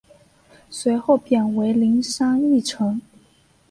[0.71, 2.99] 随后贬为麟山驿丞。